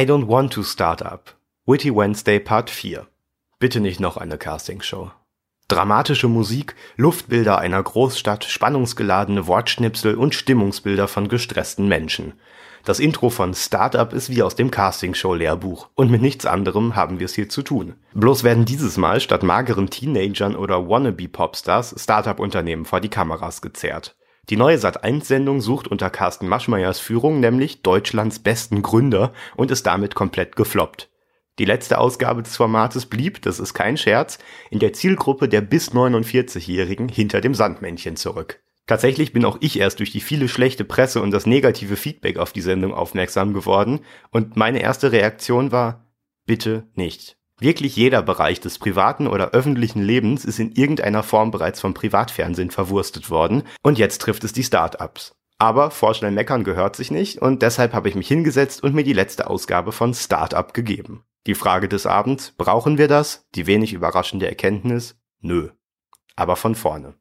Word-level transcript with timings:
I 0.00 0.06
Don't 0.06 0.28
Want 0.28 0.54
to 0.54 0.62
Start 0.62 1.02
Up. 1.02 1.34
Witty 1.66 1.94
Wednesday 1.94 2.40
Part 2.40 2.70
4. 2.70 3.06
Bitte 3.58 3.80
nicht 3.80 4.00
noch 4.00 4.16
eine 4.16 4.38
Castingshow. 4.38 5.10
Dramatische 5.68 6.26
Musik, 6.26 6.74
Luftbilder 6.96 7.58
einer 7.58 7.82
Großstadt, 7.82 8.44
spannungsgeladene 8.44 9.46
Wortschnipsel 9.46 10.14
und 10.14 10.34
Stimmungsbilder 10.34 11.06
von 11.06 11.28
gestressten 11.28 11.86
Menschen. 11.86 12.32
Das 12.86 12.98
Intro 12.98 13.28
von 13.28 13.52
Startup 13.52 14.10
ist 14.14 14.30
wie 14.30 14.42
aus 14.42 14.54
dem 14.56 14.70
Castingshow-Lehrbuch 14.70 15.90
und 15.94 16.10
mit 16.10 16.22
nichts 16.22 16.46
anderem 16.46 16.96
haben 16.96 17.18
wir 17.18 17.26
es 17.26 17.34
hier 17.34 17.50
zu 17.50 17.60
tun. 17.60 17.96
Bloß 18.14 18.42
werden 18.42 18.64
dieses 18.64 18.96
Mal 18.96 19.20
statt 19.20 19.42
mageren 19.42 19.90
Teenagern 19.90 20.56
oder 20.56 20.88
Wannabe-Popstars 20.88 21.94
Startup-Unternehmen 21.98 22.86
vor 22.86 23.02
die 23.02 23.10
Kameras 23.10 23.60
gezerrt. 23.60 24.16
Die 24.50 24.56
neue 24.56 24.78
Sat1-Sendung 24.78 25.60
sucht 25.60 25.86
unter 25.86 26.10
Carsten 26.10 26.48
Maschmeyers 26.48 26.98
Führung 26.98 27.38
nämlich 27.38 27.82
Deutschlands 27.82 28.40
besten 28.40 28.82
Gründer 28.82 29.32
und 29.56 29.70
ist 29.70 29.86
damit 29.86 30.16
komplett 30.16 30.56
gefloppt. 30.56 31.08
Die 31.60 31.64
letzte 31.64 31.98
Ausgabe 31.98 32.42
des 32.42 32.56
Formates 32.56 33.06
blieb, 33.06 33.42
das 33.42 33.60
ist 33.60 33.74
kein 33.74 33.96
Scherz, 33.96 34.38
in 34.70 34.80
der 34.80 34.92
Zielgruppe 34.92 35.48
der 35.48 35.60
bis 35.60 35.92
49-Jährigen 35.92 37.08
hinter 37.08 37.40
dem 37.40 37.54
Sandmännchen 37.54 38.16
zurück. 38.16 38.60
Tatsächlich 38.88 39.32
bin 39.32 39.44
auch 39.44 39.58
ich 39.60 39.78
erst 39.78 40.00
durch 40.00 40.10
die 40.10 40.20
viele 40.20 40.48
schlechte 40.48 40.84
Presse 40.84 41.22
und 41.22 41.30
das 41.30 41.46
negative 41.46 41.94
Feedback 41.94 42.36
auf 42.38 42.52
die 42.52 42.60
Sendung 42.60 42.92
aufmerksam 42.92 43.54
geworden 43.54 44.00
und 44.32 44.56
meine 44.56 44.82
erste 44.82 45.12
Reaktion 45.12 45.70
war, 45.70 46.06
bitte 46.44 46.88
nicht. 46.94 47.39
Wirklich 47.60 47.94
jeder 47.94 48.22
Bereich 48.22 48.60
des 48.60 48.78
privaten 48.78 49.26
oder 49.26 49.50
öffentlichen 49.50 50.02
Lebens 50.02 50.46
ist 50.46 50.58
in 50.58 50.72
irgendeiner 50.72 51.22
Form 51.22 51.50
bereits 51.50 51.78
vom 51.78 51.92
Privatfernsehen 51.92 52.70
verwurstet 52.70 53.28
worden 53.28 53.64
und 53.82 53.98
jetzt 53.98 54.22
trifft 54.22 54.44
es 54.44 54.54
die 54.54 54.64
Start-ups. 54.64 55.34
Aber 55.58 55.90
vorschnell 55.90 56.30
meckern 56.30 56.64
gehört 56.64 56.96
sich 56.96 57.10
nicht 57.10 57.38
und 57.42 57.60
deshalb 57.60 57.92
habe 57.92 58.08
ich 58.08 58.14
mich 58.14 58.28
hingesetzt 58.28 58.82
und 58.82 58.94
mir 58.94 59.04
die 59.04 59.12
letzte 59.12 59.50
Ausgabe 59.50 59.92
von 59.92 60.14
Startup 60.14 60.72
gegeben. 60.72 61.24
Die 61.46 61.54
Frage 61.54 61.86
des 61.86 62.06
Abends, 62.06 62.54
brauchen 62.56 62.96
wir 62.96 63.08
das? 63.08 63.46
Die 63.54 63.66
wenig 63.66 63.92
überraschende 63.92 64.48
Erkenntnis, 64.48 65.20
nö. 65.40 65.68
Aber 66.36 66.56
von 66.56 66.74
vorne. 66.74 67.19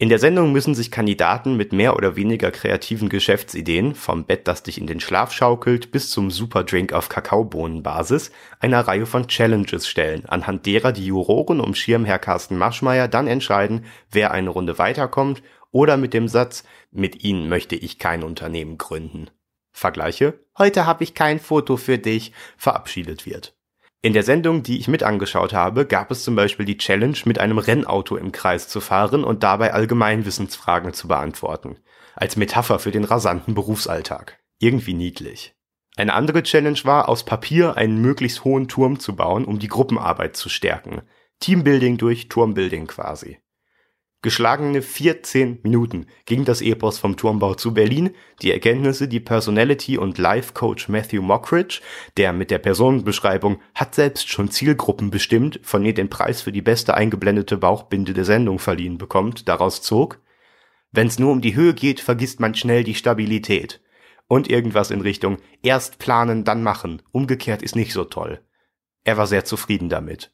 In 0.00 0.10
der 0.10 0.20
Sendung 0.20 0.52
müssen 0.52 0.76
sich 0.76 0.92
Kandidaten 0.92 1.56
mit 1.56 1.72
mehr 1.72 1.96
oder 1.96 2.14
weniger 2.14 2.52
kreativen 2.52 3.08
Geschäftsideen, 3.08 3.96
vom 3.96 4.26
Bett, 4.26 4.46
das 4.46 4.62
dich 4.62 4.78
in 4.78 4.86
den 4.86 5.00
Schlaf 5.00 5.32
schaukelt, 5.32 5.90
bis 5.90 6.08
zum 6.10 6.30
Superdrink 6.30 6.92
auf 6.92 7.08
Kakaobohnenbasis, 7.08 8.30
einer 8.60 8.86
Reihe 8.86 9.06
von 9.06 9.26
Challenges 9.26 9.88
stellen, 9.88 10.24
anhand 10.26 10.66
derer 10.66 10.92
die 10.92 11.06
Juroren 11.06 11.58
um 11.58 11.74
Schirmherr 11.74 12.20
Carsten 12.20 12.56
Maschmeyer 12.56 13.08
dann 13.08 13.26
entscheiden, 13.26 13.86
wer 14.12 14.30
eine 14.30 14.50
Runde 14.50 14.78
weiterkommt 14.78 15.42
oder 15.72 15.96
mit 15.96 16.14
dem 16.14 16.28
Satz, 16.28 16.62
mit 16.92 17.24
Ihnen 17.24 17.48
möchte 17.48 17.74
ich 17.74 17.98
kein 17.98 18.22
Unternehmen 18.22 18.78
gründen. 18.78 19.30
Vergleiche, 19.72 20.38
heute 20.56 20.86
habe 20.86 21.02
ich 21.02 21.14
kein 21.14 21.40
Foto 21.40 21.76
für 21.76 21.98
dich, 21.98 22.32
verabschiedet 22.56 23.26
wird. 23.26 23.57
In 24.00 24.12
der 24.12 24.22
Sendung, 24.22 24.62
die 24.62 24.78
ich 24.78 24.86
mit 24.86 25.02
angeschaut 25.02 25.52
habe, 25.52 25.84
gab 25.84 26.12
es 26.12 26.22
zum 26.22 26.36
Beispiel 26.36 26.64
die 26.64 26.78
Challenge, 26.78 27.16
mit 27.24 27.40
einem 27.40 27.58
Rennauto 27.58 28.16
im 28.16 28.30
Kreis 28.30 28.68
zu 28.68 28.80
fahren 28.80 29.24
und 29.24 29.42
dabei 29.42 29.72
Allgemeinwissensfragen 29.74 30.92
zu 30.92 31.08
beantworten. 31.08 31.78
Als 32.14 32.36
Metapher 32.36 32.78
für 32.78 32.92
den 32.92 33.02
rasanten 33.02 33.54
Berufsalltag. 33.54 34.38
Irgendwie 34.60 34.94
niedlich. 34.94 35.56
Eine 35.96 36.14
andere 36.14 36.44
Challenge 36.44 36.78
war, 36.84 37.08
aus 37.08 37.24
Papier 37.24 37.76
einen 37.76 38.00
möglichst 38.00 38.44
hohen 38.44 38.68
Turm 38.68 39.00
zu 39.00 39.16
bauen, 39.16 39.44
um 39.44 39.58
die 39.58 39.66
Gruppenarbeit 39.66 40.36
zu 40.36 40.48
stärken. 40.48 41.02
Teambuilding 41.40 41.96
durch 41.96 42.28
Turmbuilding 42.28 42.86
quasi. 42.86 43.38
Geschlagene 44.20 44.82
14 44.82 45.60
Minuten 45.62 46.06
ging 46.24 46.44
das 46.44 46.60
Epos 46.60 46.98
vom 46.98 47.16
Turmbau 47.16 47.54
zu 47.54 47.72
Berlin, 47.72 48.10
die 48.42 48.50
Erkenntnisse, 48.50 49.06
die 49.06 49.20
Personality 49.20 49.96
und 49.96 50.18
Life 50.18 50.54
Coach 50.54 50.88
Matthew 50.88 51.22
Mockridge, 51.22 51.80
der 52.16 52.32
mit 52.32 52.50
der 52.50 52.58
Personenbeschreibung 52.58 53.60
hat 53.76 53.94
selbst 53.94 54.28
schon 54.28 54.50
Zielgruppen 54.50 55.10
bestimmt, 55.10 55.60
von 55.62 55.84
ihr 55.84 55.94
den 55.94 56.10
Preis 56.10 56.42
für 56.42 56.50
die 56.50 56.62
beste 56.62 56.94
eingeblendete 56.94 57.58
Bauchbinde 57.58 58.12
der 58.12 58.24
Sendung 58.24 58.58
verliehen 58.58 58.98
bekommt, 58.98 59.46
daraus 59.46 59.82
zog, 59.82 60.20
wenn's 60.90 61.20
nur 61.20 61.30
um 61.30 61.40
die 61.40 61.54
Höhe 61.54 61.74
geht, 61.74 62.00
vergisst 62.00 62.40
man 62.40 62.56
schnell 62.56 62.82
die 62.82 62.96
Stabilität. 62.96 63.80
Und 64.26 64.50
irgendwas 64.50 64.90
in 64.90 65.00
Richtung 65.00 65.38
erst 65.62 66.00
planen, 66.00 66.42
dann 66.42 66.64
machen, 66.64 67.02
umgekehrt 67.12 67.62
ist 67.62 67.76
nicht 67.76 67.92
so 67.92 68.02
toll. 68.02 68.40
Er 69.04 69.16
war 69.16 69.28
sehr 69.28 69.44
zufrieden 69.44 69.88
damit. 69.88 70.32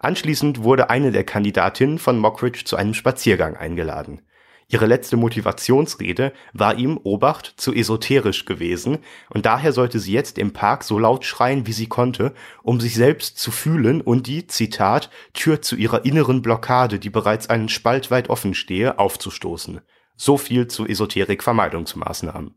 Anschließend 0.00 0.62
wurde 0.62 0.88
eine 0.88 1.12
der 1.12 1.24
Kandidatinnen 1.24 1.98
von 1.98 2.18
Mockridge 2.18 2.64
zu 2.64 2.74
einem 2.76 2.94
Spaziergang 2.94 3.54
eingeladen. 3.54 4.22
Ihre 4.66 4.86
letzte 4.86 5.18
Motivationsrede 5.18 6.32
war 6.54 6.78
ihm, 6.78 6.98
Obacht, 7.02 7.54
zu 7.56 7.74
esoterisch 7.74 8.46
gewesen, 8.46 8.98
und 9.28 9.44
daher 9.44 9.72
sollte 9.72 9.98
sie 9.98 10.12
jetzt 10.12 10.38
im 10.38 10.54
Park 10.54 10.84
so 10.84 10.98
laut 10.98 11.26
schreien, 11.26 11.66
wie 11.66 11.72
sie 11.72 11.88
konnte, 11.88 12.32
um 12.62 12.80
sich 12.80 12.94
selbst 12.94 13.36
zu 13.36 13.50
fühlen 13.50 14.00
und 14.00 14.26
die, 14.26 14.46
Zitat, 14.46 15.10
Tür 15.34 15.60
zu 15.60 15.76
ihrer 15.76 16.06
inneren 16.06 16.40
Blockade, 16.40 16.98
die 16.98 17.10
bereits 17.10 17.50
einen 17.50 17.68
Spalt 17.68 18.10
weit 18.10 18.30
offen 18.30 18.54
stehe, 18.54 18.98
aufzustoßen. 18.98 19.80
So 20.16 20.38
viel 20.38 20.68
zu 20.68 20.86
Esoterik-Vermeidungsmaßnahmen. 20.86 22.54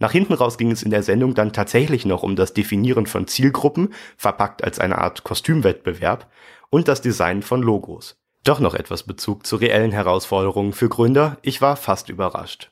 Nach 0.00 0.12
hinten 0.12 0.34
raus 0.34 0.58
ging 0.58 0.70
es 0.70 0.84
in 0.84 0.90
der 0.90 1.02
Sendung 1.02 1.34
dann 1.34 1.52
tatsächlich 1.52 2.04
noch 2.04 2.22
um 2.22 2.36
das 2.36 2.54
Definieren 2.54 3.06
von 3.06 3.26
Zielgruppen, 3.26 3.94
verpackt 4.16 4.62
als 4.62 4.78
eine 4.78 4.98
Art 4.98 5.24
Kostümwettbewerb, 5.24 6.30
und 6.70 6.88
das 6.88 7.00
Design 7.00 7.42
von 7.42 7.62
Logos. 7.62 8.16
Doch 8.44 8.60
noch 8.60 8.74
etwas 8.74 9.02
Bezug 9.02 9.46
zu 9.46 9.56
reellen 9.56 9.92
Herausforderungen 9.92 10.72
für 10.72 10.88
Gründer, 10.88 11.38
ich 11.42 11.60
war 11.60 11.76
fast 11.76 12.08
überrascht. 12.08 12.70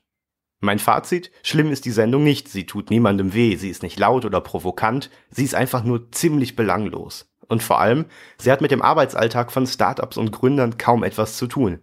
Mein 0.61 0.79
Fazit, 0.79 1.31
schlimm 1.43 1.71
ist 1.71 1.84
die 1.84 1.91
Sendung 1.91 2.25
nicht, 2.25 2.49
sie 2.49 2.65
tut 2.65 2.91
niemandem 2.91 3.35
weh, 3.35 3.56
sie 3.56 3.69
ist 3.69 3.83
nicht 3.83 3.99
laut 3.99 4.25
oder 4.25 4.41
provokant, 4.41 5.11
sie 5.31 5.45
ist 5.45 5.55
einfach 5.55 5.85
nur 5.85 6.11
ziemlich 6.12 6.56
belanglos. 6.56 7.31
Und 7.49 7.62
vor 7.62 7.79
allem, 7.79 8.06
sie 8.39 8.51
hat 8.51 8.61
mit 8.61 8.71
dem 8.71 8.83
Arbeitsalltag 8.83 9.53
von 9.53 9.67
Startups 9.67 10.17
und 10.17 10.33
Gründern 10.33 10.79
kaum 10.79 11.05
etwas 11.05 11.37
zu 11.37 11.47
tun. 11.47 11.81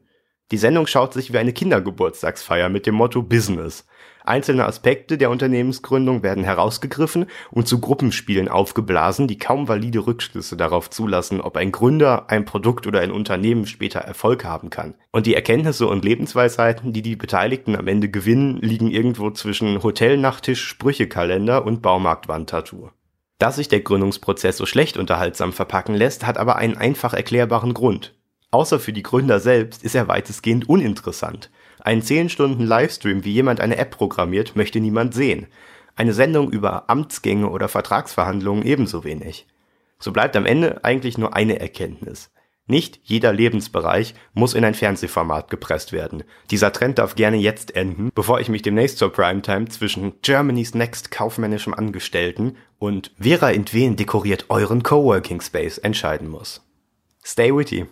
Die 0.52 0.58
Sendung 0.58 0.88
schaut 0.88 1.14
sich 1.14 1.32
wie 1.32 1.38
eine 1.38 1.54
Kindergeburtstagsfeier 1.54 2.70
mit 2.70 2.86
dem 2.86 2.96
Motto 2.96 3.22
Business. 3.22 3.86
Einzelne 4.26 4.66
Aspekte 4.66 5.18
der 5.18 5.30
Unternehmensgründung 5.30 6.24
werden 6.24 6.44
herausgegriffen 6.44 7.26
und 7.52 7.68
zu 7.68 7.80
Gruppenspielen 7.80 8.48
aufgeblasen, 8.48 9.28
die 9.28 9.38
kaum 9.38 9.68
valide 9.68 10.08
Rückschlüsse 10.08 10.56
darauf 10.56 10.90
zulassen, 10.90 11.42
ob 11.42 11.58
ein 11.58 11.72
Gründer, 11.72 12.30
ein 12.30 12.46
Produkt 12.46 12.88
oder 12.88 13.02
ein 13.02 13.12
Unternehmen 13.12 13.68
später 13.68 14.00
Erfolg 14.00 14.46
haben 14.46 14.70
kann. 14.70 14.96
Und 15.12 15.26
die 15.26 15.36
Erkenntnisse 15.36 15.88
und 15.88 16.06
Lebensweisheiten, 16.06 16.94
die 16.94 17.02
die 17.02 17.18
Beteiligten 17.18 17.76
am 17.76 17.88
Ende 17.88 18.10
gewinnen, 18.10 18.58
liegen 18.62 18.90
irgendwo 18.90 19.30
zwischen 19.32 19.84
Hotelnachttisch, 19.84 20.66
Sprüchekalender 20.66 21.66
und 21.66 21.82
Baumarktwandtattoo. 21.82 22.90
Dass 23.40 23.58
sich 23.58 23.68
der 23.68 23.82
Gründungsprozess 23.82 24.56
so 24.56 24.66
schlecht 24.66 24.96
unterhaltsam 24.96 25.52
verpacken 25.52 25.96
lässt, 25.96 26.26
hat 26.26 26.38
aber 26.38 26.56
einen 26.56 26.78
einfach 26.78 27.14
erklärbaren 27.14 27.74
Grund. 27.74 28.16
Außer 28.52 28.80
für 28.80 28.94
die 28.94 29.04
Gründer 29.04 29.40
selbst 29.40 29.84
ist 29.84 29.96
er 29.96 30.08
weitestgehend 30.08 30.70
uninteressant. 30.70 31.50
Einen 31.84 32.02
10 32.02 32.30
Stunden 32.30 32.64
Livestream, 32.64 33.26
wie 33.26 33.34
jemand 33.34 33.60
eine 33.60 33.76
App 33.76 33.92
programmiert, 33.92 34.56
möchte 34.56 34.80
niemand 34.80 35.14
sehen. 35.14 35.48
Eine 35.98 36.14
Sendung 36.14 36.50
über 36.50 36.90
Amtsgänge 36.90 37.50
oder 37.50 37.68
Vertragsverhandlungen 37.68 38.64
ebenso 38.66 39.04
wenig. 39.04 39.48
So 40.00 40.14
bleibt 40.14 40.38
am 40.38 40.46
Ende 40.46 40.86
eigentlich 40.86 41.18
nur 41.18 41.36
eine 41.36 41.60
Erkenntnis. 41.60 42.32
Nicht 42.68 43.02
jeder 43.04 43.34
Lebensbereich 43.34 44.16
muss 44.34 44.54
in 44.54 44.64
ein 44.64 44.76
Fernsehformat 44.76 45.50
gepresst 45.50 45.92
werden. 45.92 46.24
Dieser 46.52 46.72
Trend 46.72 47.00
darf 47.00 47.16
gerne 47.16 47.36
jetzt 47.36 47.76
enden, 47.76 48.12
bevor 48.16 48.40
ich 48.40 48.48
mich 48.48 48.62
demnächst 48.62 48.98
zur 48.98 49.12
Primetime 49.12 49.68
zwischen 49.68 50.14
Germany's 50.22 50.74
Next 50.74 51.12
kaufmännischem 51.12 51.74
Angestellten 51.74 52.56
und 52.80 53.12
Vera 53.20 53.52
Entwen 53.52 53.98
dekoriert 53.98 54.46
euren 54.48 54.84
Coworking 54.84 55.42
Space 55.42 55.80
entscheiden 55.80 56.30
muss. 56.30 56.66
Stay 57.26 57.54
witty! 57.54 57.88